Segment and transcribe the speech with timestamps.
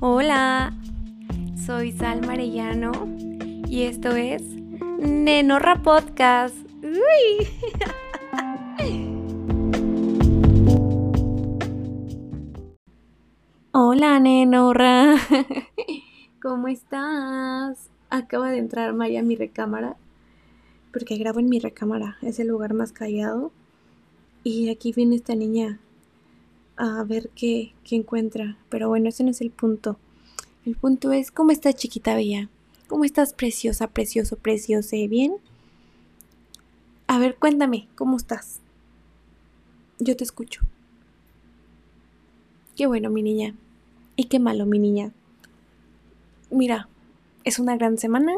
[0.00, 0.74] Hola,
[1.56, 2.92] soy Sal Marellano
[3.66, 4.42] y esto es
[4.98, 6.54] Nenorra Podcast.
[6.82, 7.48] Uy.
[13.72, 15.14] Hola, Nenorra.
[16.42, 17.88] ¿Cómo estás?
[18.10, 19.96] Acaba de entrar Maya a mi recámara
[20.92, 23.50] porque grabo en mi recámara, es el lugar más callado.
[24.44, 25.80] Y aquí viene esta niña
[26.76, 28.56] a ver qué, qué encuentra.
[28.68, 29.98] Pero bueno, ese no es el punto.
[30.64, 32.48] El punto es, ¿cómo estás chiquita bella?
[32.88, 34.96] ¿Cómo estás preciosa, precioso, preciosa?
[35.08, 35.34] ¿Bien?
[37.06, 38.60] A ver, cuéntame, ¿cómo estás?
[39.98, 40.62] Yo te escucho.
[42.76, 43.54] Qué bueno, mi niña.
[44.16, 45.12] Y qué malo, mi niña.
[46.50, 46.88] Mira,
[47.44, 48.32] es una gran semana,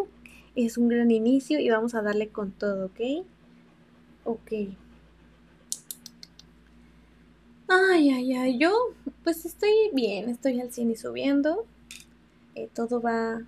[0.54, 3.26] es un gran inicio y vamos a darle con todo, ¿ok?
[4.24, 4.52] Ok.
[8.10, 8.72] Ay, ay, yo
[9.22, 11.66] pues estoy bien, estoy al cine subiendo.
[12.54, 13.42] Eh, todo va,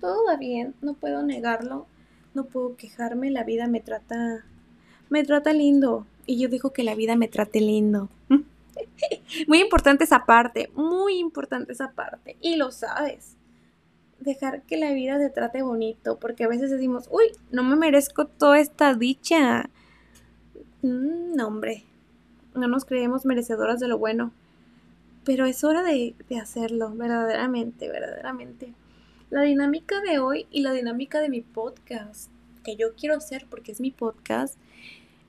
[0.00, 1.86] todo va bien, no puedo negarlo,
[2.34, 4.44] no puedo quejarme, la vida me trata,
[5.10, 6.06] me trata lindo.
[6.26, 8.08] Y yo digo que la vida me trate lindo.
[9.46, 12.36] muy importante esa parte, muy importante esa parte.
[12.40, 13.36] Y lo sabes.
[14.18, 18.26] Dejar que la vida te trate bonito, porque a veces decimos, uy, no me merezco
[18.26, 19.70] toda esta dicha.
[20.82, 21.84] Mm, no, hombre,
[22.54, 24.32] no nos creemos merecedoras de lo bueno.
[25.24, 28.72] Pero es hora de, hacerlo, verdaderamente, verdaderamente.
[29.30, 32.30] La dinámica de hoy y la dinámica de mi podcast,
[32.62, 34.58] que yo quiero hacer porque es mi podcast,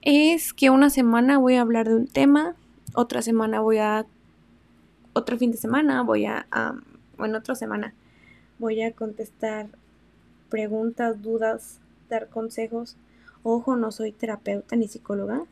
[0.02, 2.56] es que una semana voy a hablar de un tema,
[2.94, 4.06] otra semana voy a,
[5.14, 6.46] otro fin de semana voy a,
[7.18, 7.94] bueno, otra semana
[8.60, 9.68] voy a contestar
[10.50, 11.80] preguntas, dudas,
[12.10, 12.98] dar consejos.
[13.44, 15.44] Ojo, no soy terapeuta ni psicóloga,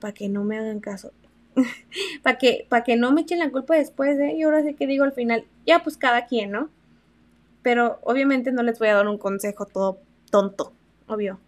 [0.00, 1.12] para que no me hagan caso.
[2.22, 4.34] para que, que no me echen la culpa después, ¿eh?
[4.36, 6.70] Y ahora sí que digo al final, ya pues cada quien, ¿no?
[7.62, 9.98] Pero obviamente no les voy a dar un consejo todo
[10.30, 10.72] tonto,
[11.06, 11.40] obvio.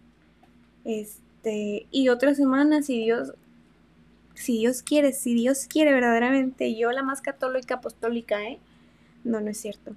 [0.85, 3.35] Este, y otra semana, si Dios,
[4.35, 8.59] si Dios quiere, si Dios quiere verdaderamente, yo la más católica apostólica, ¿eh?
[9.25, 9.95] No, no es cierto.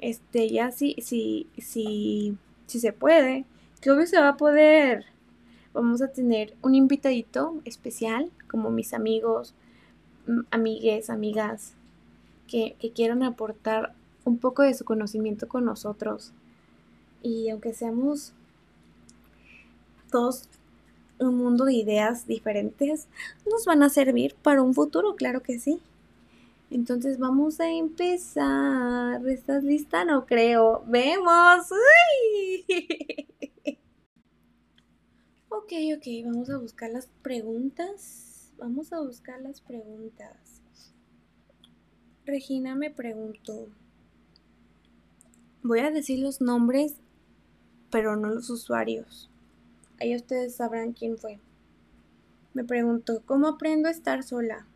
[0.00, 3.44] Este, ya sí, sí, sí, si se puede,
[3.80, 5.04] que obvio se va a poder
[5.72, 9.54] vamos a tener un invitadito especial, como mis amigos,
[10.50, 11.74] amigues, amigas,
[12.46, 13.94] que, quieran aportar
[14.24, 16.32] un poco de su conocimiento con nosotros.
[17.22, 18.32] Y aunque seamos
[20.10, 20.48] todos
[21.18, 23.06] un mundo de ideas diferentes,
[23.48, 25.80] nos van a servir para un futuro, claro que sí.
[26.70, 29.26] Entonces vamos a empezar.
[29.26, 30.04] ¿Estás lista?
[30.04, 30.84] No creo.
[30.86, 31.66] Vemos.
[35.52, 38.52] Ok, ok, vamos a buscar las preguntas.
[38.56, 40.62] Vamos a buscar las preguntas.
[42.24, 43.66] Regina me preguntó.
[45.64, 46.94] Voy a decir los nombres,
[47.90, 49.28] pero no los usuarios.
[49.98, 51.40] Ahí ustedes sabrán quién fue.
[52.54, 54.68] Me preguntó, ¿cómo aprendo a estar sola?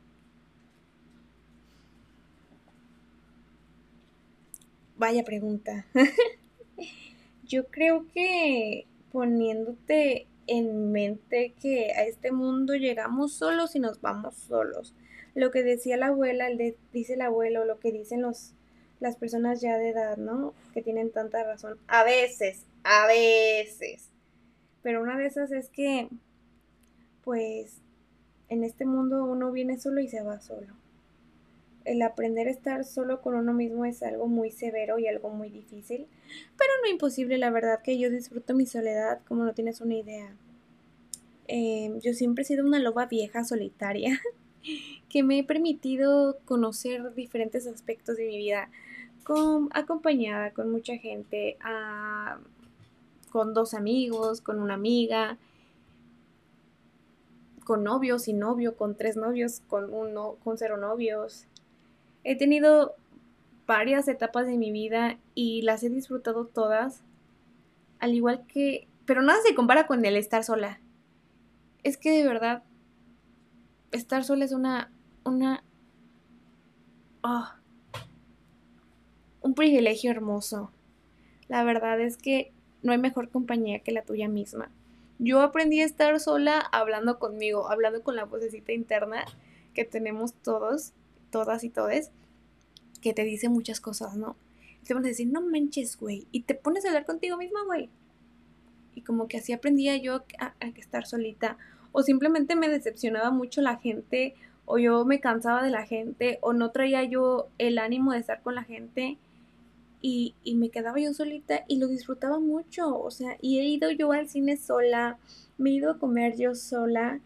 [4.97, 5.87] Vaya pregunta.
[7.47, 14.35] Yo creo que poniéndote en mente que a este mundo llegamos solos y nos vamos
[14.35, 14.95] solos.
[15.35, 18.55] Lo que decía la abuela, el dice el abuelo, lo que dicen los,
[19.01, 20.55] las personas ya de edad, ¿no?
[20.73, 21.79] Que tienen tanta razón.
[21.89, 24.11] A veces, a veces.
[24.83, 26.09] Pero una de esas es que,
[27.25, 27.81] pues,
[28.49, 30.75] en este mundo uno viene solo y se va solo.
[31.85, 35.51] El aprender a estar solo con uno mismo es algo muy severo y algo muy
[35.51, 36.07] difícil,
[36.57, 40.35] pero no imposible, la verdad que yo disfruto mi soledad como no tienes una idea.
[41.47, 44.19] Em, yo siempre he sido una loba vieja solitaria
[45.11, 48.71] que me he permitido conocer diferentes aspectos de mi vida
[49.73, 51.57] acompañada con mucha gente,
[53.31, 55.39] con dos amigos, con una amiga,
[57.65, 61.47] con novios, sin novio, con tres novios, con uno, con cero novios.
[62.25, 62.95] He tenido
[63.67, 67.03] varias etapas de mi vida y las he disfrutado todas,
[68.01, 70.81] al igual que, pero nada se compara con el estar sola
[71.85, 72.65] es que de verdad,
[73.93, 74.91] estar sola es una,
[75.23, 75.63] una,
[77.23, 77.47] oh,
[79.43, 80.73] un privilegio hermoso.
[81.47, 84.71] La verdad es que no hay mejor compañía que la tuya misma.
[85.19, 89.25] Yo aprendí a estar sola hablando conmigo, hablando con la vocecita interna
[89.75, 90.93] que tenemos todos,
[91.35, 92.13] todas y todes,
[93.01, 94.37] que te dice muchas cosas, ¿no?
[94.87, 97.89] te van a decir, no manches, güey, y te pones a hablar contigo misma, güey.
[98.95, 101.57] Y como que así aprendía yo a, a estar solita
[101.93, 104.35] o simplemente me decepcionaba mucho la gente
[104.67, 108.43] o yo me cansaba de la gente, o no traía yo el ánimo de estar
[108.43, 109.19] con la gente.
[110.01, 112.99] Y, y, me quedaba yo solita y lo disfrutaba mucho.
[112.99, 115.19] O sea, y he ido yo al cine sola,
[115.57, 117.21] me he ido a comer yo sola.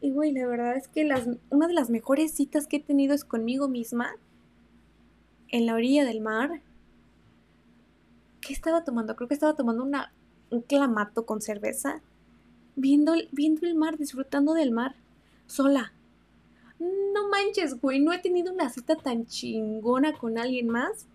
[0.00, 3.14] Y güey, la verdad es que las, una de las mejores citas que he tenido
[3.14, 4.14] es conmigo misma,
[5.48, 6.60] en la orilla del mar.
[8.40, 9.16] ¿Qué estaba tomando?
[9.16, 10.12] Creo que estaba tomando una,
[10.50, 12.00] un clamato con cerveza,
[12.76, 14.94] viendo, viendo el mar, disfrutando del mar,
[15.46, 15.92] sola.
[16.78, 21.06] No manches, güey, no he tenido una cita tan chingona con alguien más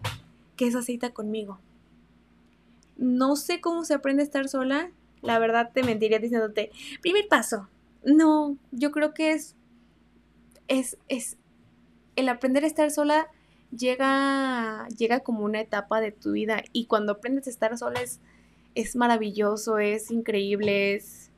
[0.57, 1.59] que esa cita conmigo.
[2.97, 4.91] No sé cómo se aprende a estar sola.
[5.21, 6.71] La verdad te mentiría diciéndote,
[7.01, 7.69] primer paso.
[8.05, 9.55] No, yo creo que es,
[10.67, 11.37] es, es,
[12.15, 13.27] el aprender a estar sola
[13.75, 18.19] llega, llega como una etapa de tu vida y cuando aprendes a estar sola es,
[18.75, 21.31] es maravilloso, es increíble, es...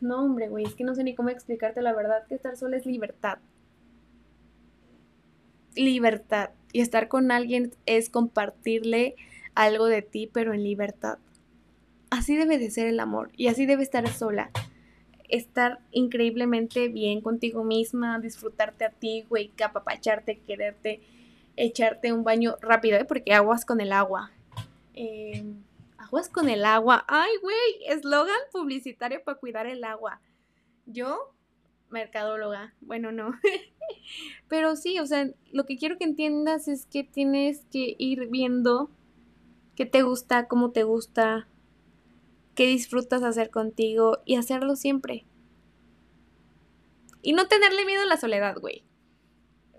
[0.00, 2.76] No, hombre, güey, es que no sé ni cómo explicarte la verdad, que estar sola
[2.76, 3.38] es libertad.
[5.76, 6.50] Libertad.
[6.72, 9.14] Y estar con alguien es compartirle
[9.54, 11.18] algo de ti, pero en libertad.
[12.10, 14.50] Así debe de ser el amor y así debe estar sola.
[15.30, 21.00] Estar increíblemente bien contigo misma, disfrutarte a ti, güey, capapacharte, quererte,
[21.56, 23.04] echarte un baño rápido, ¿eh?
[23.04, 24.30] porque aguas con el agua.
[24.94, 25.62] Em,
[25.98, 27.04] aguas con el agua.
[27.08, 30.20] Ay, güey, eslogan publicitario para cuidar el agua.
[30.86, 31.34] Yo,
[31.90, 32.74] mercadóloga.
[32.80, 33.38] Bueno, no.
[34.48, 38.90] Pero sí, o sea, lo que quiero que entiendas es que tienes que ir viendo
[39.76, 41.46] qué te gusta, cómo te gusta,
[42.54, 45.24] qué disfrutas hacer contigo y hacerlo siempre.
[47.22, 48.84] Y no tenerle miedo a la soledad, güey.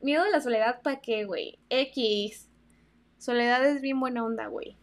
[0.01, 1.59] Miedo a la soledad, ¿para qué, güey?
[1.69, 2.47] X.
[3.18, 4.77] Soledad es bien buena onda, güey.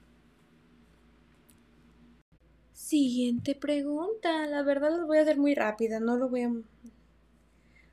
[2.72, 4.46] Siguiente pregunta.
[4.46, 6.52] La verdad lo voy a hacer muy rápida, no lo voy a...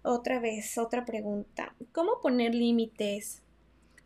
[0.03, 1.75] Otra vez, otra pregunta.
[1.91, 3.41] ¿Cómo poner límites?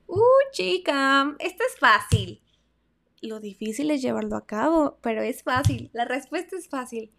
[0.07, 2.41] Uh, chica, esto es fácil.
[3.21, 5.89] Lo difícil es llevarlo a cabo, pero es fácil.
[5.93, 7.11] La respuesta es fácil.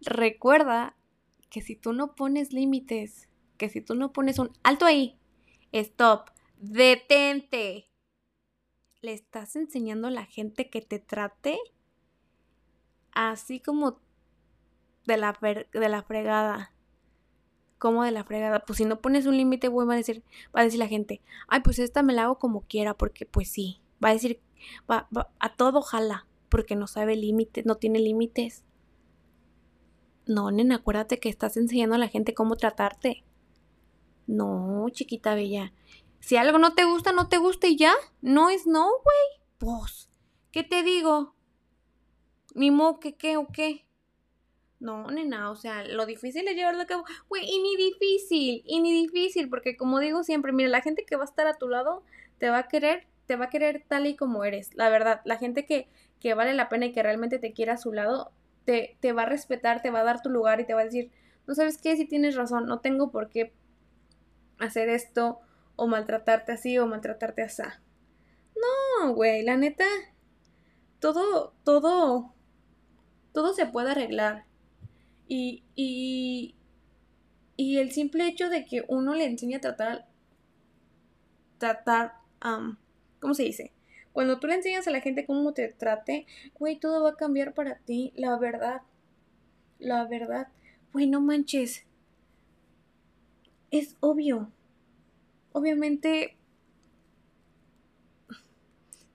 [0.00, 0.96] Recuerda
[1.50, 5.18] que si tú no pones límites, que si tú no pones un alto ahí,
[5.72, 7.88] stop, detente,
[9.02, 11.58] le estás enseñando a la gente que te trate
[13.12, 14.00] así como
[15.06, 16.72] de la, de la fregada.
[17.78, 18.60] Como de la fregada.
[18.60, 20.22] Pues si no pones un límite, va a decir,
[20.54, 23.50] va a decir la gente, ay, pues esta me la hago como quiera, porque pues
[23.50, 23.80] sí.
[24.02, 24.40] Va a decir,
[24.90, 25.08] va,
[25.38, 28.64] a todo jala, porque no sabe límites, no tiene límites.
[30.26, 33.24] No, nena, acuérdate que estás enseñando a la gente cómo tratarte.
[34.26, 35.72] No, chiquita bella.
[36.20, 37.94] Si algo no te gusta, no te gusta y ya.
[38.20, 39.46] No es no, güey.
[39.58, 40.10] Pues,
[40.50, 41.34] ¿qué te digo?
[42.54, 43.86] Ni modo que qué o qué.
[44.78, 47.04] No, nena, o sea, lo difícil es llevarlo a cabo.
[47.28, 51.16] Güey, y ni difícil, y ni difícil, porque como digo siempre, mira, la gente que
[51.16, 52.02] va a estar a tu lado
[52.38, 54.74] te va a querer, te va a querer tal y como eres.
[54.74, 55.88] La verdad, la gente que,
[56.20, 58.32] que vale la pena y que realmente te quiere a su lado,
[58.64, 60.84] te, te va a respetar, te va a dar tu lugar y te va a
[60.84, 61.10] decir,
[61.46, 63.52] no sabes qué, si tienes razón, no tengo por qué
[64.58, 65.40] hacer esto
[65.76, 67.62] o maltratarte así o maltratarte así.
[69.00, 69.84] No, güey, la neta,
[71.00, 72.36] todo, todo
[73.36, 74.46] todo se puede arreglar.
[75.28, 76.54] Y, y,
[77.54, 80.08] y el simple hecho de que uno le enseña a tratar,
[81.58, 82.14] tratar,
[83.20, 83.72] ¿cómo se dice?
[84.12, 86.26] Cuando tú le enseñas a la gente cómo te trate,
[86.58, 88.82] güey, todo va a cambiar para ti, la verdad.
[89.78, 90.48] La verdad.
[90.92, 91.84] Güey, no manches.
[93.70, 94.50] Es obvio.
[95.52, 96.36] Obviamente...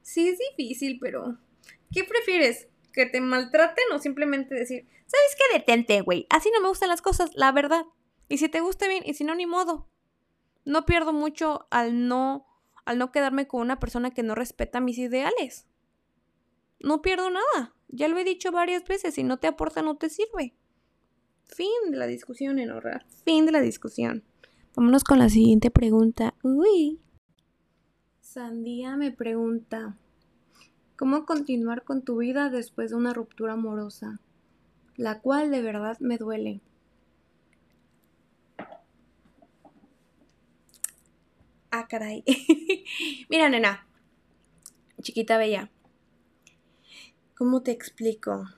[0.02, 1.38] Sí es difícil, pero...
[1.92, 2.68] ¿Qué prefieres?
[2.92, 5.58] que te maltraten o simplemente decir, ¿sabes qué?
[5.58, 6.28] Detente, güey.
[6.30, 7.86] Así no me gustan las cosas, la verdad.
[8.30, 9.88] Y si te gusta bien, y si no, ni modo.
[10.64, 12.46] No pierdo mucho al no,
[12.86, 15.68] al no quedarme con una persona que no respeta mis ideales.
[16.80, 17.74] No pierdo nada.
[17.88, 19.16] Ya lo he dicho varias veces.
[19.16, 20.54] Si no te aporta, no te sirve.
[21.46, 23.06] Fin de la discusión, Enorra.
[23.26, 24.24] Fin de la discusión.
[24.76, 26.34] Vámonos con la siguiente pregunta.
[26.44, 27.00] Uy.
[28.22, 29.98] Sandía me pregunta.
[30.96, 34.22] ¿Cómo continuar con tu vida después de una ruptura amorosa?
[34.96, 36.62] La cual de verdad me duele.
[41.72, 42.24] Ah, caray.
[43.30, 43.88] Mira, nena.
[45.02, 45.72] Chiquita bella.
[47.36, 48.50] ¿Cómo te explico?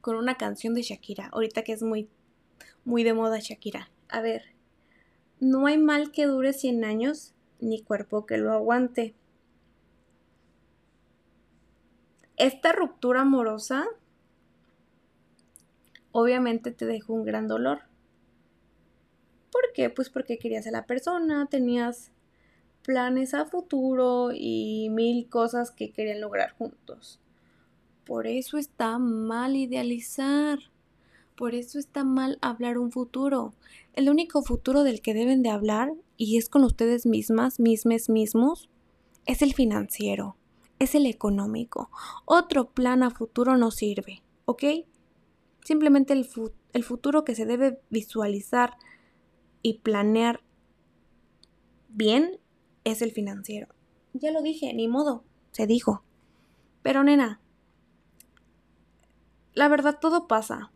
[0.00, 1.28] Con una canción de Shakira.
[1.32, 2.08] Ahorita que es muy,
[2.84, 3.90] muy de moda Shakira.
[4.08, 4.42] A ver.
[5.40, 9.14] No hay mal que dure 100 años, ni cuerpo que lo aguante.
[12.40, 13.86] esta ruptura amorosa
[16.10, 17.82] obviamente te dejó un gran dolor.
[19.50, 19.90] ¿Por qué?
[19.90, 22.12] Pues porque querías a la persona, tenías
[22.82, 27.20] planes a futuro y mil cosas que querían lograr juntos.
[28.04, 30.58] Por eso está mal idealizar.
[31.36, 33.54] Por eso está mal hablar un futuro.
[33.94, 38.68] El único futuro del que deben de hablar, y es con ustedes mismas, mismes, mismos,
[39.24, 40.36] es el financiero,
[40.78, 41.90] es el económico.
[42.26, 44.64] Otro plan a futuro no sirve, ¿ok?
[45.64, 46.28] Simplemente el,
[46.72, 48.74] el futuro que se debe visualizar
[49.62, 50.42] y planear
[51.88, 52.38] bien
[52.84, 53.68] es el financiero.
[54.12, 56.02] Ya lo dije, ni modo, se dijo.
[56.82, 57.40] Pero nena,
[59.54, 60.72] la verdad todo pasa.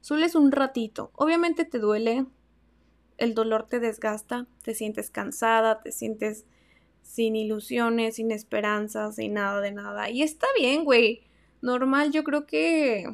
[0.00, 1.10] Sueles un ratito.
[1.14, 2.26] Obviamente te duele.
[3.18, 4.46] El dolor te desgasta.
[4.62, 5.80] Te sientes cansada.
[5.80, 6.46] Te sientes
[7.02, 10.10] sin ilusiones, sin esperanzas, sin nada de nada.
[10.10, 11.22] Y está bien, güey.
[11.60, 13.04] Normal, yo creo que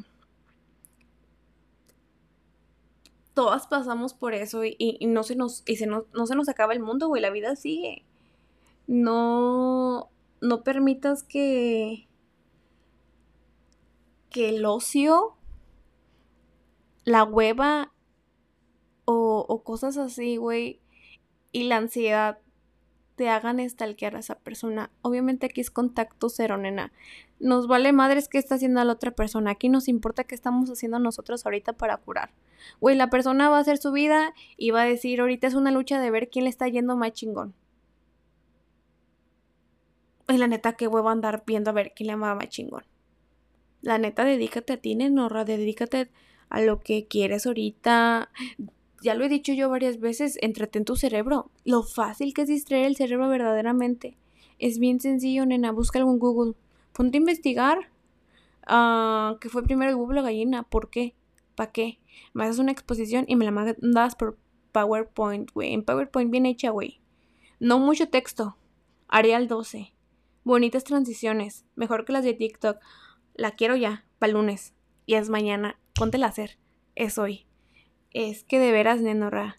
[3.37, 6.81] todas pasamos por eso y, no se nos y se no se nos acaba el
[6.81, 7.21] mundo, güey.
[7.21, 8.07] La vida sigue.
[8.87, 12.09] No no permitas que
[14.31, 15.37] que el ocio,
[17.05, 17.93] la hueva
[19.05, 20.81] o, cosas así, güey,
[21.53, 22.39] y la ansiedad
[23.17, 24.91] te hagan estalquear a esa persona.
[25.03, 26.93] Obviamente aquí es contacto cero, nena.
[27.41, 29.53] Nos vale madres qué está haciendo la otra persona.
[29.53, 32.31] Aquí nos importa qué estamos haciendo nosotros ahorita para curar.
[32.81, 35.71] Güey, la persona va a hacer su vida y va a decir, ahorita es una
[35.71, 37.55] lucha de ver quién le está yendo más chingón.
[40.29, 42.85] Y la neta, qué huevo andar viendo a ver quién le va más chingón.
[43.81, 46.11] La neta, dedícate a ti, Nenorra, dedícate
[46.49, 48.31] a lo que quieres ahorita.
[49.03, 51.51] Ya lo he dicho yo varias veces, entretén tu cerebro.
[51.65, 54.17] Lo fácil que es distraer el cerebro verdaderamente.
[54.59, 56.55] Es bien sencillo, nena, busca algo en Google.
[56.93, 57.91] Ponte a investigar.
[58.69, 60.63] Uh, que fue primero el Google gallina.
[60.63, 61.15] ¿Por qué?
[61.55, 61.99] ¿Para qué?
[62.33, 64.39] Me haces una exposición y me la mandas por
[64.73, 65.73] PowerPoint, güey.
[65.73, 67.01] En PowerPoint bien hecha, güey.
[67.61, 68.57] No mucho texto.
[69.09, 69.93] Arial 12.
[70.45, 71.65] Bonitas transiciones.
[71.77, 72.79] Mejor que las de TikTok
[73.35, 74.75] la quiero ya, para lunes.
[75.05, 75.79] Y es mañana.
[75.95, 76.59] Póntela a hacer.
[76.95, 77.46] Es hoy.
[78.19, 79.59] Es que de veras, Nenorra.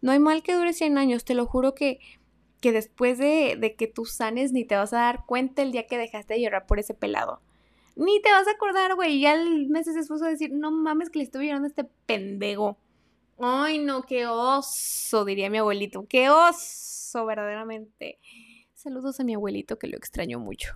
[0.00, 1.26] No hay mal que dure 100 años.
[1.26, 1.98] Te lo juro que,
[2.62, 5.86] que después de, de que tú sanes ni te vas a dar cuenta el día
[5.86, 7.42] que dejaste de llorar por ese pelado.
[7.94, 9.20] Ni te vas a acordar, güey.
[9.20, 9.36] Ya
[9.68, 12.78] meses después de decir, no mames que le estuve llorando a este pendejo.
[13.38, 16.06] Ay, no, qué oso, diría mi abuelito.
[16.08, 18.18] Qué oso, verdaderamente.
[18.72, 20.72] Saludos a mi abuelito que lo extraño mucho.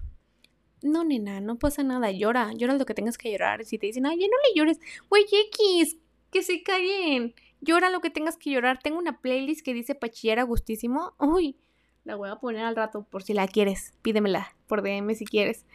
[0.83, 3.65] No, nena, no pasa nada, llora, llora lo que tengas que llorar.
[3.65, 5.97] Si te dicen, ay, no le llores, güey, X,
[6.31, 7.35] que se callen.
[7.61, 8.79] Llora lo que tengas que llorar.
[8.83, 11.15] Tengo una playlist que dice pachillera gustísimo.
[11.19, 11.57] Uy,
[12.05, 13.95] la voy a poner al rato por si la quieres.
[14.03, 15.67] Pídemela por DM si quieres.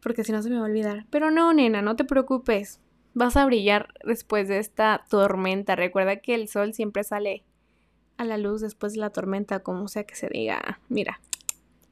[0.00, 1.06] Porque si no se me va a olvidar.
[1.10, 2.80] Pero no, nena, no te preocupes.
[3.14, 5.76] Vas a brillar después de esta tormenta.
[5.76, 7.44] Recuerda que el sol siempre sale
[8.16, 10.80] a la luz después de la tormenta, como sea que se diga.
[10.88, 11.20] Mira,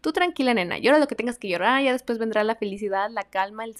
[0.00, 3.24] Tú tranquila, nena, llora lo que tengas que llorar, ya después vendrá la felicidad, la
[3.24, 3.74] calma, el,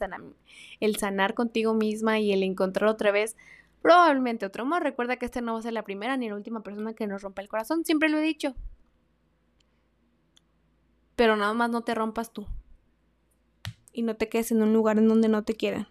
[0.81, 3.37] el sanar contigo misma y el encontrar otra vez
[3.83, 4.83] probablemente otro amor.
[4.83, 7.23] Recuerda que esta no va a ser la primera ni la última persona que nos
[7.23, 8.55] rompa el corazón, siempre lo he dicho.
[11.17, 12.47] Pero nada más no te rompas tú.
[13.93, 15.89] Y no te quedes en un lugar en donde no te quieran.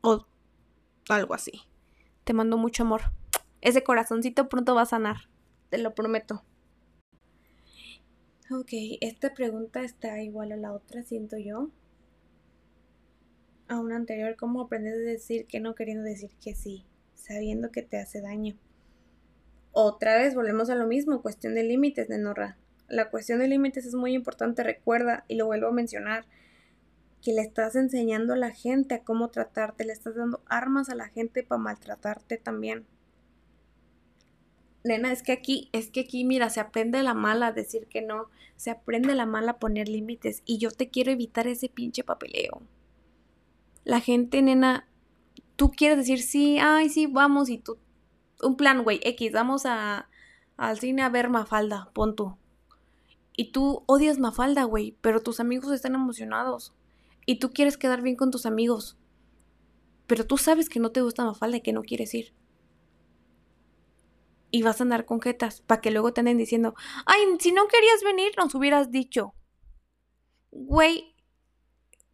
[0.00, 0.26] O
[1.08, 1.62] algo así.
[2.24, 3.02] Te mando mucho amor.
[3.60, 5.28] Ese corazoncito pronto va a sanar.
[5.70, 6.42] Te lo prometo.
[8.50, 11.70] Ok, esta pregunta está igual a la otra, siento yo.
[13.72, 17.80] A una anterior, ¿cómo aprendes a decir que no queriendo decir que sí, sabiendo que
[17.80, 18.54] te hace daño?
[19.70, 22.58] Otra vez volvemos a lo mismo, cuestión de límites, Nenorra.
[22.88, 26.26] La cuestión de límites es muy importante, recuerda, y lo vuelvo a mencionar,
[27.22, 30.94] que le estás enseñando a la gente a cómo tratarte, le estás dando armas a
[30.94, 32.84] la gente para maltratarte también
[34.84, 38.02] nena, es que aquí, es que aquí, mira, se aprende la mala a decir que
[38.02, 42.04] no, se aprende la mala a poner límites y yo te quiero evitar ese pinche
[42.04, 42.62] papeleo.
[43.84, 44.88] La gente, nena,
[45.56, 47.78] tú quieres decir sí, ay, sí, vamos y tú,
[48.42, 50.08] un plan, güey, X, vamos a,
[50.56, 52.36] al cine a ver Mafalda, pon tú.
[53.36, 56.74] Y tú odias Mafalda, güey, pero tus amigos están emocionados.
[57.24, 58.98] Y tú quieres quedar bien con tus amigos.
[60.06, 62.34] Pero tú sabes que no te gusta Mafalda y que no quieres ir
[64.52, 66.74] y vas a andar con jetas para que luego te anden diciendo,
[67.06, 69.34] ay, si no querías venir, nos hubieras dicho.
[70.50, 71.16] Güey,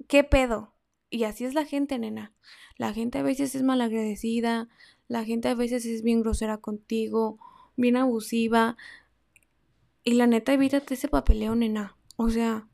[0.06, 0.72] ¿qué pedo?
[1.10, 2.32] Y así es la gente, nena.
[2.76, 4.68] La gente a veces es malagradecida,
[5.08, 7.38] la gente a veces es bien grosera contigo,
[7.76, 8.76] bien abusiva.
[10.04, 11.96] Y la neta, evítate ese papeleo, nena.
[12.16, 12.68] O sea,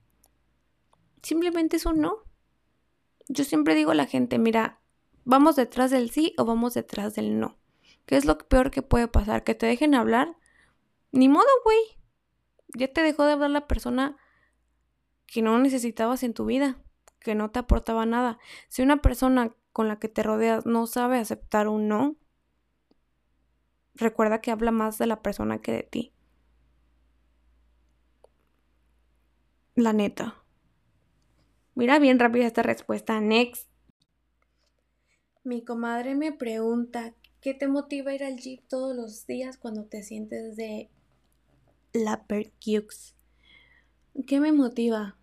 [1.22, 2.24] simplemente eso no.
[3.28, 4.80] Yo siempre digo a la gente, mira,
[5.24, 7.56] ¿Vamos detrás del sí o vamos detrás del no?
[8.04, 9.42] ¿Qué es lo peor que puede pasar?
[9.42, 10.36] ¿Que te dejen hablar?
[11.12, 11.78] Ni modo, güey.
[12.76, 14.18] Ya te dejó de hablar la persona
[15.26, 16.82] que no necesitabas en tu vida,
[17.24, 18.38] que no te aportaba nada.
[18.68, 22.16] Si una persona con la que te rodeas no sabe aceptar un no,
[23.94, 26.12] recuerda que habla más de la persona que de ti.
[29.74, 30.44] La neta.
[31.74, 33.18] Mira bien rápida esta respuesta.
[33.20, 33.68] Next.
[35.42, 40.02] Mi comadre me pregunta, ¿qué te motiva ir al gym todos los días cuando te
[40.02, 40.90] sientes de
[41.92, 43.14] la percux?
[44.26, 45.16] ¿Qué me motiva?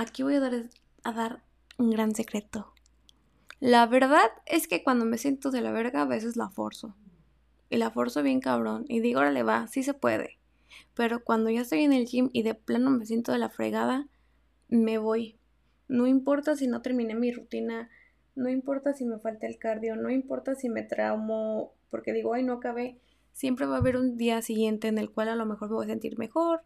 [0.00, 0.52] Aquí voy a dar,
[1.02, 1.42] a dar
[1.76, 2.72] un gran secreto.
[3.58, 6.94] La verdad es que cuando me siento de la verga a veces la forzo.
[7.68, 8.84] Y la forzo bien cabrón.
[8.86, 10.38] Y digo, órale va, sí se puede.
[10.94, 14.06] Pero cuando ya estoy en el gym y de plano me siento de la fregada,
[14.68, 15.36] me voy.
[15.88, 17.90] No importa si no terminé mi rutina,
[18.36, 22.44] no importa si me falta el cardio, no importa si me traumo porque digo, ay,
[22.44, 23.00] no acabé.
[23.32, 25.86] Siempre va a haber un día siguiente en el cual a lo mejor me voy
[25.86, 26.62] a sentir mejor,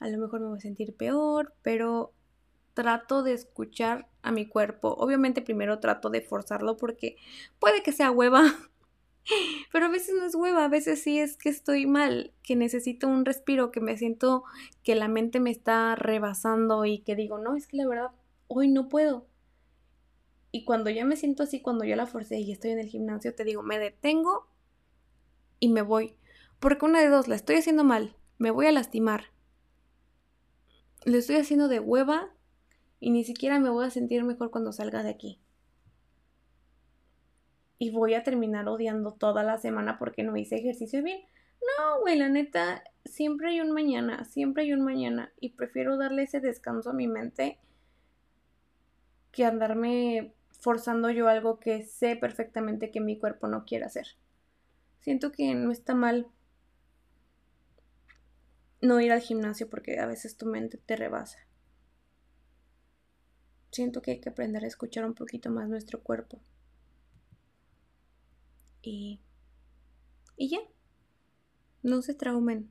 [0.00, 2.12] a lo mejor me voy a sentir peor, pero
[2.74, 4.94] trato de escuchar a mi cuerpo.
[4.98, 7.16] Obviamente primero trato de forzarlo porque
[7.58, 8.44] puede que sea hueva,
[9.72, 13.08] pero a veces no es hueva, a veces sí es que estoy mal, que necesito
[13.08, 14.44] un respiro, que me siento
[14.82, 18.10] que la mente me está rebasando y que digo, no, es que la verdad,
[18.48, 19.26] hoy no puedo.
[20.50, 23.34] Y cuando ya me siento así, cuando yo la forcé y estoy en el gimnasio,
[23.34, 24.48] te digo, me detengo
[25.58, 26.14] y me voy.
[26.60, 29.32] Porque una de dos, la estoy haciendo mal, me voy a lastimar.
[31.04, 32.34] Lo estoy haciendo de hueva
[33.02, 35.40] y ni siquiera me voy a sentir mejor cuando salga de aquí
[37.76, 41.20] y voy a terminar odiando toda la semana porque no hice ejercicio bien.
[41.60, 46.22] No, güey, la neta, siempre hay un mañana, siempre hay un mañana y prefiero darle
[46.22, 47.58] ese descanso a mi mente
[49.32, 54.06] que andarme forzando yo algo que sé perfectamente que mi cuerpo no quiere hacer.
[55.00, 56.28] Siento que no está mal
[58.80, 61.40] no ir al gimnasio porque a veces tu mente te rebasa.
[63.72, 66.38] Siento que hay que aprender a escuchar un poquito más nuestro cuerpo.
[68.82, 69.18] Y,
[70.36, 70.60] y ya,
[71.82, 72.70] no se traumen.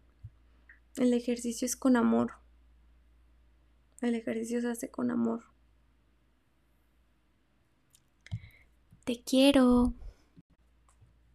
[0.96, 2.34] El ejercicio es con amor.
[4.02, 5.44] El ejercicio se hace con amor.
[9.04, 9.96] Te quiero.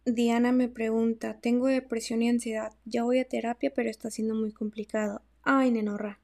[0.05, 2.73] Diana me pregunta, tengo depresión y ansiedad.
[2.85, 5.21] Ya voy a terapia, pero está siendo muy complicado.
[5.43, 6.21] Ay, nenorra.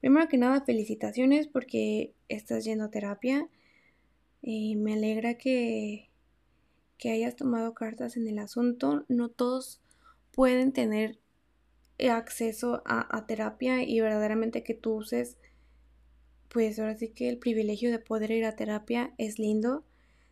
[0.00, 3.48] Primero que nada, felicitaciones porque estás yendo a terapia.
[4.40, 6.10] Y me alegra que,
[6.96, 9.04] que hayas tomado cartas en el asunto.
[9.08, 9.80] No todos
[10.32, 11.18] pueden tener
[12.06, 15.36] acceso a, terapia y verdaderamente que tú uses,
[16.48, 19.84] pues ahora sí que el privilegio de poder ir a terapia es lindo.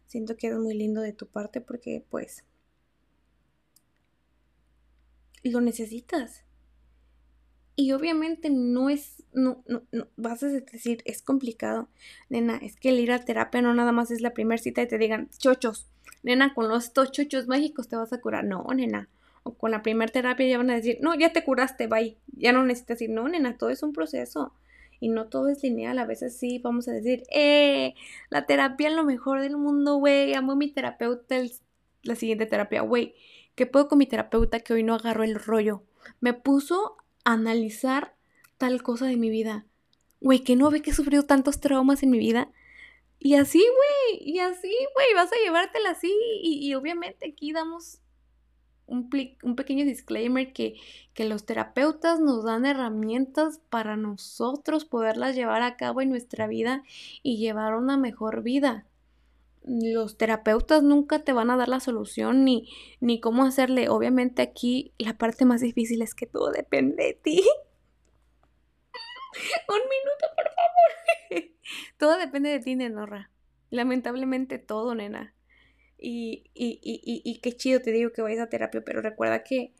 [0.06, 2.44] Siento que es muy lindo de tu parte porque pues
[5.42, 6.45] lo necesitas.
[7.78, 11.88] Y obviamente no es, no, no, no, vas a decir, es complicado.
[12.30, 14.88] Nena, es que el ir a terapia no nada más es la primera cita y
[14.88, 15.86] te digan, chochos,
[16.22, 18.44] nena, con los estos chochos mágicos te vas a curar.
[18.44, 19.10] No, nena.
[19.42, 22.16] O con la primera terapia ya van a decir, no, ya te curaste, bye.
[22.34, 24.54] Ya no necesitas decir, no, nena, todo es un proceso.
[24.98, 25.98] Y no todo es lineal.
[25.98, 27.94] A veces sí vamos a decir, eh,
[28.30, 30.32] la terapia es lo mejor del mundo, güey.
[30.32, 31.36] Amo mi terapeuta,
[32.02, 33.14] la siguiente terapia, güey.
[33.54, 35.82] ¿Qué puedo con mi terapeuta que hoy no agarró el rollo?
[36.20, 38.14] Me puso analizar
[38.56, 39.66] tal cosa de mi vida.
[40.20, 42.50] Güey, que no ve que he sufrido tantos traumas en mi vida.
[43.18, 46.12] Y así, güey, y así, güey, vas a llevártela así.
[46.42, 47.98] Y, obviamente aquí damos
[48.86, 49.10] un,
[49.42, 50.76] un pequeño disclaimer que,
[51.14, 56.84] que, los terapeutas nos dan herramientas para nosotros poderlas llevar a cabo en nuestra vida
[57.22, 58.86] y llevar una mejor vida.
[59.66, 63.88] Los terapeutas nunca te van a dar la solución ni, ni cómo hacerle.
[63.88, 67.44] Obviamente aquí la parte más difícil es que todo depende de ti.
[69.68, 71.50] Un minuto, por favor.
[71.98, 73.30] todo depende de ti, nenorra.
[73.70, 75.34] Lamentablemente todo, nena.
[75.98, 79.72] Y, y, y, y, qué chido te digo que vayas a terapia, pero recuerda que,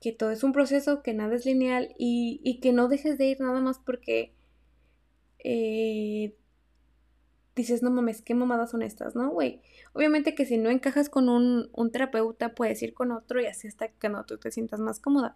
[0.00, 3.40] que todo es un proceso, que nada es lineal y, que no dejes de ir
[3.40, 4.32] nada más porque
[5.38, 6.34] eh,
[7.62, 9.60] dices, no mames, qué mamadas son estas, ¿no, güey?
[9.92, 13.68] Obviamente que si no encajas con un, un, terapeuta, puedes ir con otro y así
[13.68, 15.34] hasta que no tú te sientas más cómoda.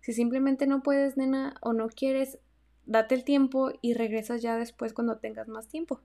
[0.00, 2.38] Si simplemente no puedes, nena, o no quieres,
[2.86, 6.00] date el tiempo y regresas ya después cuando tengas más tiempo.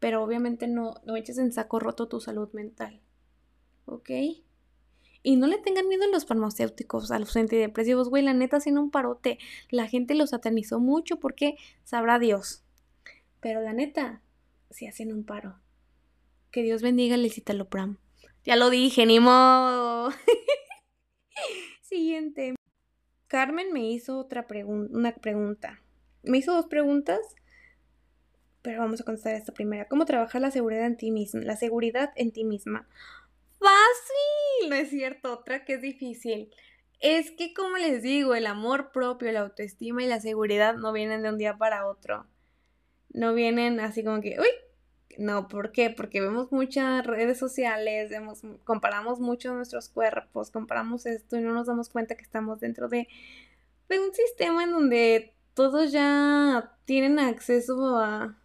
[0.00, 3.00] Pero obviamente no, no eches en saco roto tu salud mental.
[3.86, 4.10] ¿Ok?
[5.26, 8.76] Y no le tengan miedo a los farmacéuticos, a los antidepresivos, güey, la neta, sin
[8.76, 9.38] un parote.
[9.70, 12.62] La gente los satanizó mucho porque sabrá Dios.
[13.40, 14.20] Pero la neta,
[14.74, 15.60] si hacen un paro.
[16.50, 17.98] Que Dios bendiga el Citalopram.
[18.44, 20.10] Ya lo dije, ni modo.
[21.82, 22.54] Siguiente.
[23.28, 25.80] Carmen me hizo otra pregunta, una pregunta.
[26.22, 27.20] Me hizo dos preguntas,
[28.62, 29.88] pero vamos a contestar esta primera.
[29.88, 31.40] ¿Cómo trabajar la seguridad en ti misma?
[31.42, 32.88] La seguridad en ti misma.
[33.58, 36.50] Fácil, no es cierto, otra que es difícil.
[37.00, 41.22] Es que, como les digo, el amor propio, la autoestima y la seguridad no vienen
[41.22, 42.26] de un día para otro.
[43.10, 44.48] No vienen así como que, uy,
[45.18, 45.90] no, ¿por qué?
[45.90, 51.66] Porque vemos muchas redes sociales, vemos, comparamos mucho nuestros cuerpos, comparamos esto y no nos
[51.66, 53.08] damos cuenta que estamos dentro de,
[53.88, 58.36] de un sistema en donde todos ya tienen acceso a,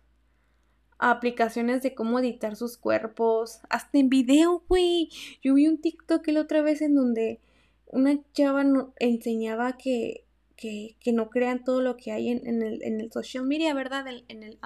[0.99, 5.09] aplicaciones de cómo editar sus cuerpos, hasta en video, güey.
[5.41, 7.39] Yo vi un TikTok la otra vez en donde
[7.85, 8.63] una chava
[8.99, 10.25] enseñaba que,
[10.57, 14.05] que, que, no crean todo lo que hay en, el, en el, social media, ¿verdad?
[14.27, 14.59] En, el,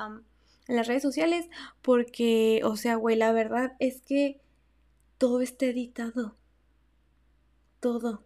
[0.68, 1.50] en las redes sociales,
[1.82, 4.42] porque, o sea, güey, la verdad es que
[5.18, 6.36] todo está editado.
[7.80, 8.24] Todo.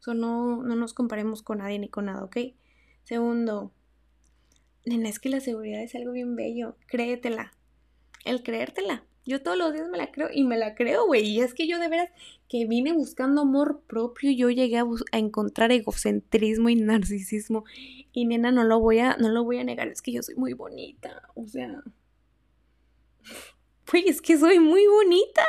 [0.00, 2.36] So, no, no nos comparemos con nadie ni con nada, ¿ok?
[3.04, 3.72] Segundo,
[4.84, 6.76] nena, es que la seguridad es algo bien bello.
[6.86, 7.52] Créetela.
[8.24, 9.04] El creértela.
[9.26, 11.26] Yo todos los días me la creo y me la creo, güey.
[11.26, 12.10] Y es que yo de veras
[12.48, 17.64] que vine buscando amor propio, yo llegué a, encontrar egocentrismo y narcisismo.
[18.12, 20.34] Y nena, no lo voy a, no lo voy a negar, es que yo soy
[20.34, 21.22] muy bonita.
[21.34, 21.82] O sea.
[23.92, 25.44] Güey, es que soy muy bonita.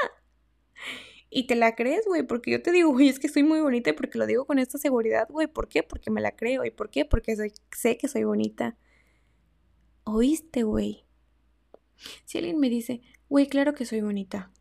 [1.30, 3.90] Y te la crees, güey, porque yo te digo, güey, es que soy muy bonita
[3.90, 5.48] y porque lo digo con esta seguridad, güey.
[5.48, 5.84] ¿Por qué?
[5.84, 6.66] Porque me la creo.
[6.66, 7.06] ¿Y por qué?
[7.06, 7.36] Porque
[7.72, 8.78] sé que soy bonita.
[10.04, 11.06] ¿Oíste, güey?
[12.26, 14.52] Si alguien me dice, Güey, claro que soy bonita.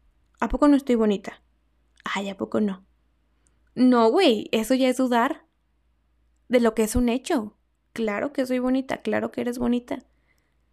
[0.41, 1.43] ¿A poco no estoy bonita?
[2.05, 2.85] Ay, ¿a poco no?
[3.75, 5.47] No, güey, eso ya es dudar
[6.49, 7.57] de lo que es un hecho.
[7.93, 10.05] Claro que soy bonita, claro que eres bonita.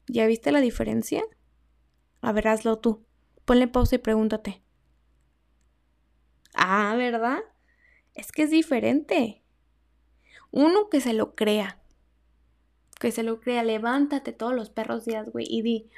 [0.07, 1.23] ¿Ya viste la diferencia?
[2.21, 3.05] A ver, hazlo tú.
[3.45, 4.61] Ponle pausa y pregúntate.
[6.53, 7.39] Ah, ¿verdad?
[8.13, 9.43] Es que es diferente.
[10.51, 11.81] Uno que se lo crea.
[12.99, 13.63] Que se lo crea.
[13.63, 15.89] Levántate todos los perros días, güey, y di,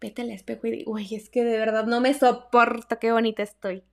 [0.00, 3.42] vete al espejo y digo, güey, es que de verdad no me soporto, qué bonita
[3.42, 3.84] estoy.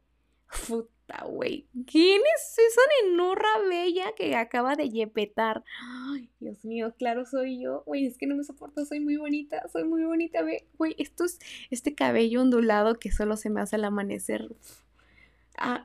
[0.67, 1.67] Puta, güey.
[1.85, 5.63] ¿Quién es esa nenorra bella que acaba de yepetar?
[5.81, 7.83] Ay, Dios mío, claro, soy yo.
[7.85, 10.39] Güey, es que no me soporto, soy muy bonita, soy muy bonita.
[10.77, 11.39] Güey, esto es
[11.69, 14.47] este cabello ondulado que solo se me hace al amanecer.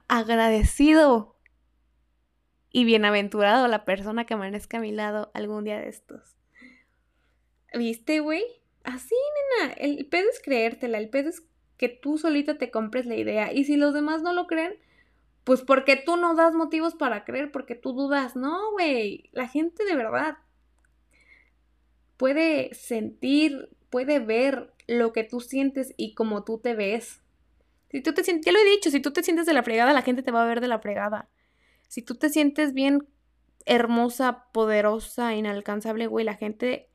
[0.08, 1.36] agradecido
[2.70, 6.36] y bienaventurado la persona que amanezca a mi lado algún día de estos.
[7.74, 8.61] ¿Viste, güey?
[8.84, 9.14] Así,
[9.60, 11.42] nena, el pedo es creértela, el pedo es
[11.76, 13.52] que tú solita te compres la idea.
[13.52, 14.74] Y si los demás no lo creen,
[15.44, 18.36] pues porque tú no das motivos para creer, porque tú dudas.
[18.36, 20.36] No, güey, la gente de verdad
[22.16, 27.20] puede sentir, puede ver lo que tú sientes y como tú te ves.
[27.90, 29.92] Si tú te sientes, ya lo he dicho, si tú te sientes de la fregada,
[29.92, 31.28] la gente te va a ver de la fregada.
[31.88, 33.08] Si tú te sientes bien
[33.66, 36.91] hermosa, poderosa, inalcanzable, güey, la gente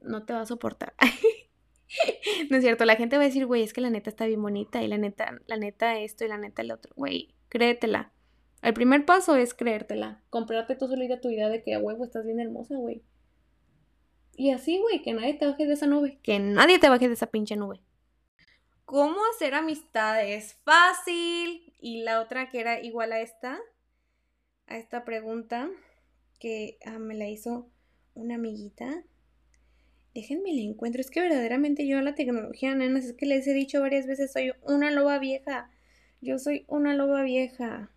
[0.00, 0.94] no te va a soportar.
[2.50, 4.42] no es cierto, la gente va a decir, güey, es que la neta está bien
[4.42, 6.92] bonita y la neta, la neta esto y la neta el otro.
[6.96, 8.12] Güey, créetela.
[8.62, 10.22] El primer paso es creértela.
[10.30, 13.02] Comprarte tú solita tu idea de que huevo estás bien hermosa, güey.
[14.36, 16.18] Y así, güey, que nadie te baje de esa nube.
[16.22, 17.80] Que nadie te baje de esa pinche nube.
[18.84, 20.58] ¿Cómo hacer amistades?
[20.64, 21.72] Fácil.
[21.80, 23.58] Y la otra que era igual a esta,
[24.66, 25.68] a esta pregunta,
[26.38, 27.70] que ah, me la hizo
[28.14, 29.04] una amiguita
[30.18, 31.00] déjenme el encuentro.
[31.00, 34.52] Es que verdaderamente yo la tecnología, nenas, es que les he dicho varias veces, soy
[34.62, 35.70] una loba vieja.
[36.20, 37.92] Yo soy una loba vieja.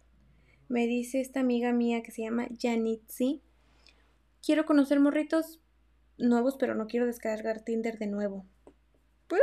[0.70, 3.42] Me dice esta amiga mía que se llama Janitzi.
[4.46, 5.60] Quiero conocer morritos
[6.20, 8.46] nuevos, pero no quiero descargar Tinder de nuevo.
[9.28, 9.42] Pues,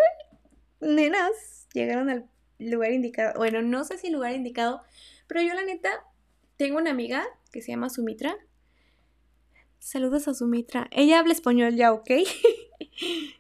[0.81, 2.27] nenas, llegaron al
[2.61, 3.35] lugar indicado.
[3.39, 4.83] Bueno, no sé si lugar indicado,
[5.27, 5.91] pero yo la neta
[6.57, 8.37] tengo una amiga que se llama Sumitra.
[9.81, 10.89] Saludos a Sumitra.
[10.93, 12.11] Ella habla español ya, ¿ok?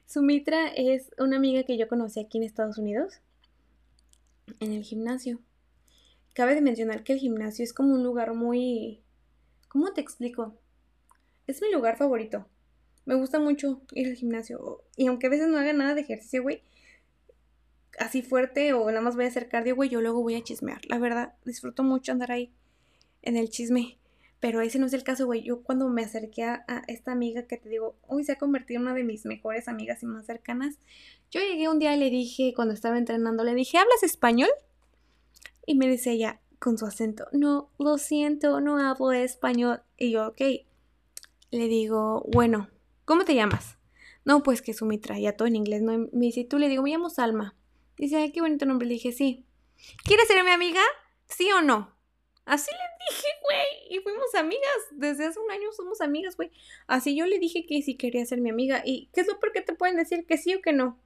[0.06, 3.20] Sumitra es una amiga que yo conocí aquí en Estados Unidos,
[4.60, 5.40] en el gimnasio.
[6.34, 9.02] Cabe de mencionar que el gimnasio es como un lugar muy...
[9.68, 10.54] ¿Cómo te explico?
[11.46, 12.46] Es mi lugar favorito.
[13.04, 14.84] Me gusta mucho ir al gimnasio.
[14.96, 16.62] Y aunque a veces no haga nada de ejercicio, güey,
[17.98, 20.80] así fuerte o nada más voy a hacer cardio, güey, yo luego voy a chismear.
[20.88, 22.52] La verdad, disfruto mucho andar ahí
[23.22, 23.97] en el chisme.
[24.40, 25.42] Pero ese no es el caso, güey.
[25.42, 28.86] Yo cuando me acerqué a, esta amiga que te digo, hoy se ha convertido en
[28.86, 30.78] una de mis mejores amigas y más cercanas,
[31.30, 34.50] yo llegué un día y le dije, cuando estaba entrenando, le dije, ¿hablas español?
[35.66, 39.82] Y me dice ella, con su acento, no, lo siento, no hablo español.
[39.96, 40.40] Y yo, ok.
[41.50, 42.68] Le digo, bueno,
[43.04, 43.76] ¿cómo te llamas?
[44.24, 45.82] No, pues que Sumitra, ya todo en inglés.
[45.82, 47.56] No, me dice, tú le digo, me llamo Salma.
[47.96, 48.86] Dice, qué bonito nombre.
[48.86, 49.46] Le dije, sí.
[50.04, 50.80] ¿Quieres ser mi amiga?
[51.26, 51.97] ¿Sí o no?
[52.48, 52.78] Así le
[53.10, 53.98] dije, güey.
[53.98, 54.78] Y fuimos amigas.
[54.92, 56.50] Desde hace un año somos amigas, güey.
[56.86, 58.80] Así yo le dije que sí quería ser mi amiga.
[58.84, 60.98] ¿Y qué es lo por qué te pueden decir que sí o que no?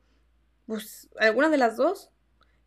[0.66, 2.10] Pues alguna de las dos.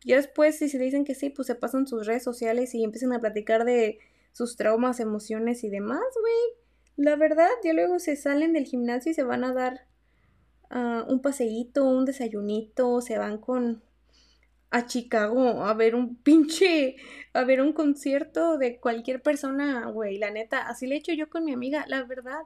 [0.04, 3.14] Ya después, si se dicen que sí, pues se pasan sus redes sociales y empiezan
[3.14, 3.98] a platicar de
[4.32, 7.06] sus traumas, emociones y demás, güey.
[7.08, 9.86] La verdad, ya luego se salen del gimnasio y se van a dar
[10.70, 13.82] uh, un paseíto, un desayunito, se van con
[14.70, 16.96] a Chicago a ver un pinche,
[17.32, 21.30] a ver un concierto de cualquier persona, güey, la neta, así le he hecho yo
[21.30, 22.42] con mi amiga, la verdad.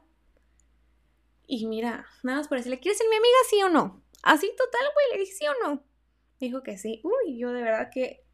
[1.46, 4.02] Y mira, nada más por decirle, ¿quieres ser mi amiga, sí o no?
[4.22, 5.82] Así total, güey, le dije sí o no.
[6.38, 7.00] Dijo que sí.
[7.02, 8.24] Uy, yo de verdad que,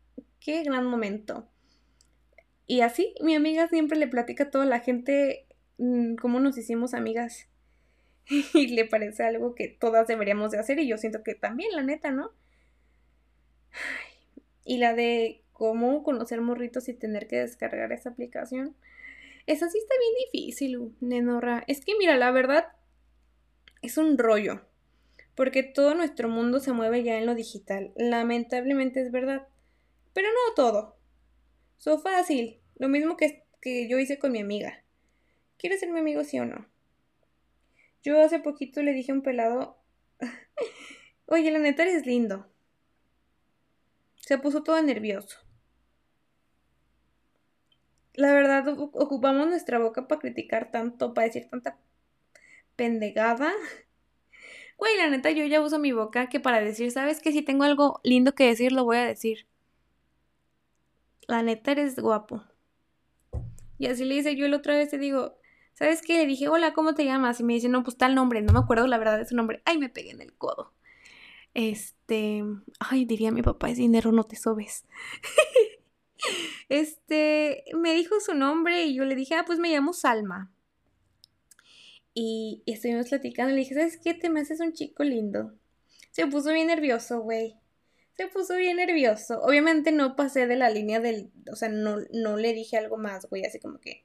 [0.40, 1.48] qué gran momento.
[2.66, 5.46] Y así, mi amiga siempre le platica a toda la gente
[5.78, 7.48] mm, cómo nos hicimos amigas.
[8.54, 11.82] y le parece algo que todas deberíamos de hacer y yo siento que también, la
[11.82, 12.32] neta, ¿no?
[14.64, 18.76] Y la de cómo conocer morritos y tener que descargar esa aplicación.
[19.46, 21.64] Esa sí está bien difícil, Nenorra.
[21.66, 22.66] Es que mira, la verdad
[23.82, 24.62] es un rollo.
[25.34, 27.92] Porque todo nuestro mundo se mueve ya en lo digital.
[27.96, 29.46] Lamentablemente es verdad.
[30.12, 30.96] Pero no todo.
[31.78, 32.58] So fácil.
[32.78, 34.82] Lo mismo que, que yo hice con mi amiga.
[35.58, 36.66] ¿Quieres ser mi amigo, sí o no?
[38.02, 39.78] Yo hace poquito le dije a un pelado.
[41.26, 42.48] Oye, la neta eres lindo.
[44.26, 45.38] Se puso todo nervioso.
[48.14, 51.78] La verdad, ocupamos nuestra boca para criticar tanto, para decir tanta
[52.74, 53.52] pendegada.
[54.78, 57.64] Güey, la neta, yo ya uso mi boca que para decir, ¿sabes que Si tengo
[57.64, 59.46] algo lindo que decir, lo voy a decir.
[61.28, 62.42] La neta, eres guapo.
[63.78, 65.38] Y así le dice yo la otra vez, te digo,
[65.72, 66.18] ¿sabes qué?
[66.18, 67.38] Le dije, hola, ¿cómo te llamas?
[67.38, 69.62] Y me dice, no, pues tal nombre, no me acuerdo la verdad de su nombre.
[69.64, 70.75] Ay, me pegué en el codo.
[71.58, 72.44] Este,
[72.80, 74.84] ay, diría mi papá, es dinero, no te sobes.
[76.68, 80.52] este, me dijo su nombre y yo le dije, ah, pues me llamo Salma.
[82.12, 84.12] Y, estuvimos platicando, le dije, ¿sabes qué?
[84.12, 85.54] Te me haces un chico lindo.
[86.10, 87.56] Se puso bien nervioso, güey.
[88.18, 89.40] Se puso bien nervioso.
[89.40, 93.24] Obviamente no pasé de la línea del, o sea, no, no le dije algo más,
[93.30, 94.04] güey, así como que,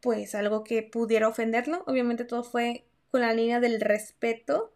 [0.00, 1.82] pues algo que pudiera ofenderlo.
[1.88, 4.72] Obviamente todo fue con la línea del respeto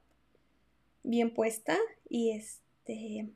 [1.03, 1.77] bien puesta.
[2.09, 3.29] Y este.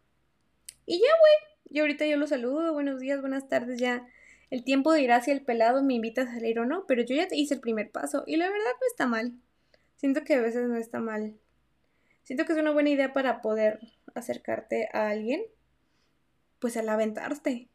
[0.87, 1.57] Y ya, güey.
[1.69, 2.73] Y ahorita yo lo saludo.
[2.73, 3.79] Buenos días, buenas tardes.
[3.79, 4.07] Ya
[4.51, 6.87] el tiempo dirá si el pelado me invita a salir o no.
[6.87, 8.25] Pero yo ya hice el primer paso.
[8.27, 9.35] Y la verdad no está mal.
[9.97, 11.37] Siento que a veces no está mal.
[12.23, 13.81] Siento que es una buena idea para poder
[14.15, 15.43] acercarte a alguien.
[16.59, 17.69] Pues al aventarte.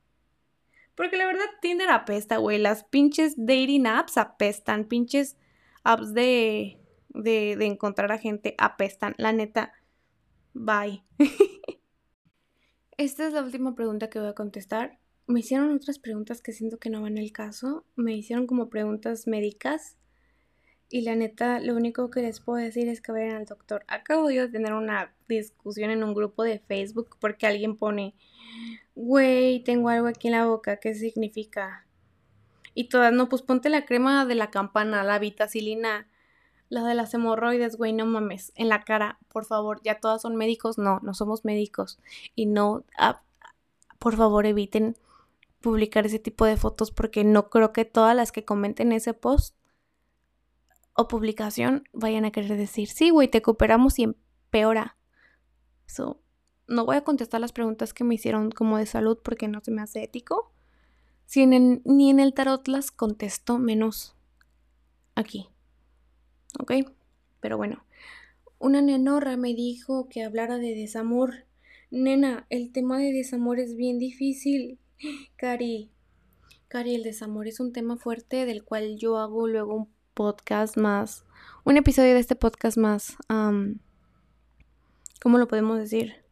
[0.95, 2.57] Porque la verdad Tinder apesta, güey.
[2.57, 4.85] Las pinches dating apps apestan.
[4.85, 5.37] Pinches
[5.83, 9.15] apps de, de, de encontrar a gente apestan.
[9.17, 9.73] La neta
[10.53, 11.03] Bye.
[12.97, 14.99] Esta es la última pregunta que voy a contestar.
[15.27, 17.85] Me hicieron otras preguntas que siento que no van el caso.
[17.95, 19.97] Me hicieron como preguntas médicas.
[20.89, 23.85] Y la neta, lo único que les puedo decir es que vayan al doctor.
[23.87, 28.13] Acabo yo de tener una discusión en un grupo de Facebook porque alguien pone,
[28.93, 31.87] güey, tengo algo aquí en la boca, ¿qué significa?
[32.73, 36.07] Y todas, no, pues ponte la crema de la campana, la vitacilina
[36.71, 40.37] la de las hemorroides, güey, no mames, en la cara, por favor, ya todas son
[40.37, 41.99] médicos, no, no somos médicos.
[42.33, 42.85] Y no,
[43.99, 44.95] por favor, eviten
[45.59, 49.53] publicar ese tipo de fotos porque no creo que todas las que comenten ese post
[50.93, 54.95] o publicación vayan a querer decir, sí, güey, te cooperamos y empeora.
[55.87, 56.21] So,
[56.69, 59.71] no voy a contestar las preguntas que me hicieron como de salud porque no se
[59.71, 60.53] me hace ético.
[61.25, 64.15] Si ni en el tarot las contesto, menos
[65.15, 65.49] aquí.
[66.59, 66.73] ¿Ok?
[67.39, 67.83] Pero bueno,
[68.59, 71.45] una nenorra me dijo que hablara de desamor.
[71.89, 74.79] Nena, el tema de desamor es bien difícil.
[75.35, 75.91] Cari,
[76.67, 81.25] Cari, el desamor es un tema fuerte del cual yo hago luego un podcast más,
[81.63, 83.17] un episodio de este podcast más,
[85.21, 86.23] ¿cómo lo podemos decir?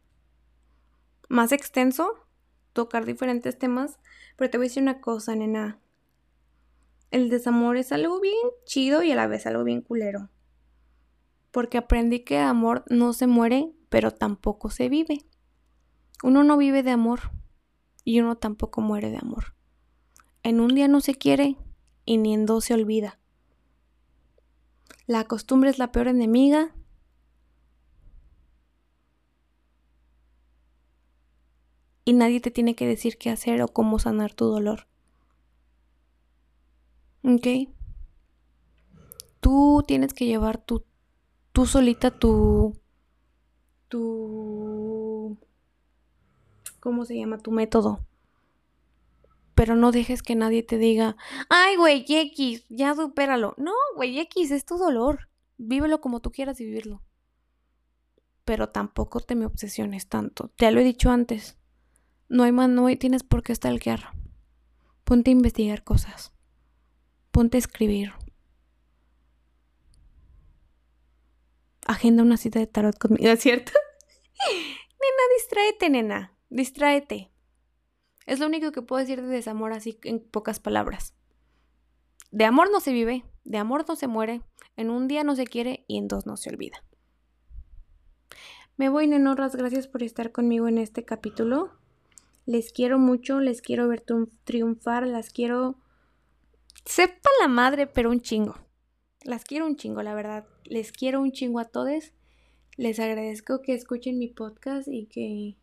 [1.28, 2.26] Más extenso,
[2.72, 3.98] tocar diferentes temas,
[4.36, 5.78] pero te voy a decir una cosa, nena
[7.10, 10.30] el desamor es algo bien chido y a la vez algo bien culero.
[11.50, 15.26] Porque aprendí que amor no se muere, pero tampoco se vive.
[16.22, 17.32] Uno no vive de amor
[18.04, 19.54] y uno tampoco muere de amor.
[20.42, 21.56] En un día no se quiere
[22.04, 23.18] y ni en dos se olvida.
[25.06, 26.74] La costumbre es la peor enemiga.
[32.04, 34.89] Y nadie te tiene que decir qué hacer o cómo sanar tu dolor.
[37.22, 37.68] ¿Ok?
[39.40, 40.84] Tú tienes que llevar tu,
[41.52, 42.78] tú solita tu,
[43.88, 45.38] tu,
[46.80, 48.00] cómo se llama tu método.
[49.54, 51.16] Pero no dejes que nadie te diga,
[51.50, 53.54] ay, güey, X, ya supéralo.
[53.58, 55.28] No, güey, X es tu dolor.
[55.58, 57.02] Vívelo como tú quieras vivirlo.
[58.44, 60.48] Pero tampoco te me obsesiones tanto.
[60.56, 61.58] Te lo he dicho antes.
[62.28, 64.12] No hay más, no hay, tienes por qué stalkear.
[65.04, 66.32] Ponte a investigar cosas.
[67.30, 68.12] Ponte a escribir.
[71.86, 73.72] Agenda una cita de tarot conmigo, ¿es cierto?
[74.50, 76.36] nena, distráete, nena.
[76.48, 77.30] Distráete.
[78.26, 81.14] Es lo único que puedo decir de desamor así en pocas palabras.
[82.30, 84.42] De amor no se vive, de amor no se muere,
[84.76, 86.84] en un día no se quiere y en dos no se olvida.
[88.76, 91.72] Me voy, nenorras, gracias por estar conmigo en este capítulo.
[92.46, 94.04] Les quiero mucho, les quiero ver
[94.44, 95.76] triunfar, las quiero...
[96.84, 98.56] Sepa la madre, pero un chingo.
[99.22, 100.46] Las quiero un chingo, la verdad.
[100.64, 102.12] Les quiero un chingo a todos.
[102.76, 105.56] Les agradezco que escuchen mi podcast y que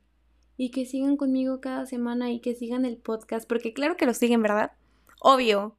[0.58, 4.14] y que sigan conmigo cada semana y que sigan el podcast, porque claro que lo
[4.14, 4.72] siguen, ¿verdad?
[5.22, 5.78] Obvio.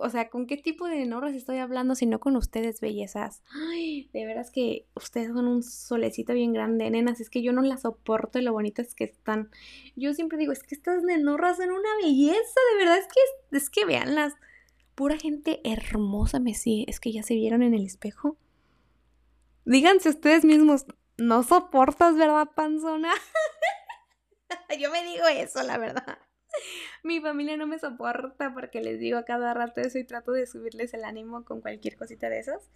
[0.00, 3.42] O sea, ¿con qué tipo de enorras estoy hablando si no con ustedes, bellezas?
[3.72, 7.20] Ay, de veras que ustedes son un solecito bien grande, nenas.
[7.20, 9.50] Es que yo no las soporto lo bonitas que están.
[9.96, 12.98] Yo siempre digo, es que estas nenorras son una belleza, de verdad.
[12.98, 14.34] Es que, es que veanlas.
[14.98, 16.84] Pura gente hermosa me sigue.
[16.88, 18.36] Es que ya se vieron en el espejo.
[19.64, 23.12] Díganse ustedes mismos, no soportas, ¿verdad, panzona?
[24.80, 26.18] yo me digo eso, la verdad.
[27.04, 30.48] Mi familia no me soporta porque les digo a cada rato eso y trato de
[30.48, 32.68] subirles el ánimo con cualquier cosita de esas.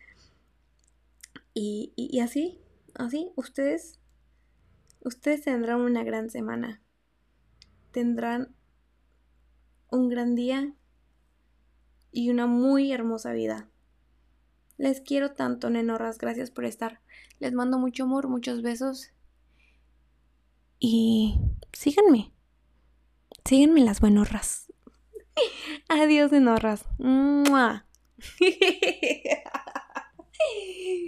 [1.54, 2.60] Y, y, así,
[2.94, 3.98] así, ustedes,
[5.00, 6.84] ustedes tendrán una gran semana.
[7.90, 8.54] Tendrán
[9.90, 10.76] un gran día
[12.12, 13.68] y una muy hermosa vida.
[14.76, 16.18] Les quiero tanto, nenorras.
[16.18, 17.00] Gracias por estar.
[17.38, 19.10] Les mando mucho amor, muchos besos.
[20.78, 21.38] Y
[21.72, 22.32] síganme.
[23.44, 24.72] Síganme las buenorras.
[25.88, 26.84] Adiós, nenorras.
[26.98, 27.86] ¡Mua!